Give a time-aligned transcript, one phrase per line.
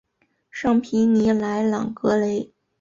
[0.49, 2.51] 尚皮尼莱朗格雷。